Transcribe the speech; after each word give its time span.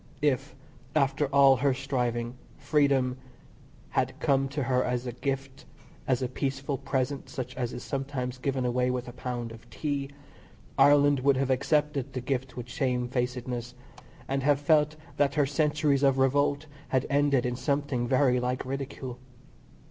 If, 0.23 0.55
after 0.95 1.27
all 1.27 1.57
her 1.57 1.75
striving, 1.75 2.33
freedom 2.57 3.19
had 3.89 4.19
come 4.19 4.47
to 4.49 4.63
her 4.63 4.83
as 4.83 5.05
a 5.05 5.11
gift, 5.11 5.65
as 6.07 6.23
a 6.23 6.27
peaceful 6.27 6.79
present 6.79 7.29
such 7.29 7.53
as 7.55 7.71
is 7.71 7.83
sometimes 7.83 8.39
given 8.39 8.65
away 8.65 8.89
with 8.89 9.07
a 9.07 9.11
pound 9.13 9.51
of 9.51 9.69
tea, 9.69 10.09
Ireland 10.75 11.19
would 11.19 11.37
have 11.37 11.51
accepted 11.51 12.13
the 12.13 12.19
gift 12.19 12.57
with 12.57 12.67
shamefacedness, 12.67 13.75
and 14.27 14.41
have 14.41 14.59
felt 14.59 14.95
that 15.17 15.35
her 15.35 15.45
centuries 15.45 16.01
of 16.01 16.17
revolt 16.17 16.65
had 16.87 17.05
ended 17.07 17.45
in 17.45 17.55
something 17.55 18.07
very 18.07 18.39
like 18.39 18.65
ridicule. 18.65 19.19